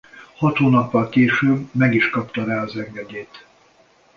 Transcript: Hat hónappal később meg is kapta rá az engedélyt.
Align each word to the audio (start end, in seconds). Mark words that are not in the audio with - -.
Hat 0.35 0.57
hónappal 0.57 1.09
később 1.09 1.67
meg 1.71 1.93
is 1.93 2.09
kapta 2.09 2.43
rá 2.43 2.61
az 2.63 2.77
engedélyt. 2.77 3.45